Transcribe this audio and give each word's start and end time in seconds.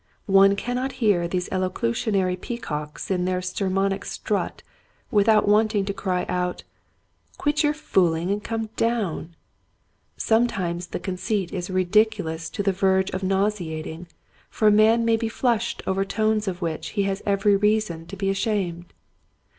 One 0.25 0.55
can 0.55 0.77
not 0.77 0.93
hear 0.93 1.27
these 1.27 1.47
elocutionary 1.51 2.35
peacocks 2.35 3.11
in 3.11 3.25
their 3.25 3.39
sermonic 3.39 4.03
strut 4.03 4.63
without 5.11 5.47
wanting 5.47 5.85
to 5.85 5.93
cry 5.93 6.25
out, 6.27 6.63
*' 6.99 7.37
Quit 7.37 7.61
your 7.61 7.75
fooling 7.75 8.31
and 8.31 8.43
come 8.43 8.71
down!" 8.75 9.35
Sometimes 10.17 10.87
the 10.87 10.99
conceit 10.99 11.53
is 11.53 11.69
ridicu 11.69 12.23
lous 12.25 12.49
to 12.49 12.63
the 12.63 12.73
verge 12.73 13.11
of 13.11 13.21
nauseating, 13.21 14.07
for 14.49 14.69
a 14.69 14.71
man 14.71 15.05
may 15.05 15.17
be 15.17 15.29
flushed 15.29 15.83
over 15.85 16.03
tones 16.03 16.47
of 16.47 16.63
which 16.63 16.87
he 16.97 17.03
has 17.03 17.21
every 17.27 17.55
reason 17.55 18.07
to 18.07 18.17
he 18.19 18.31
ashamed. 18.31 18.85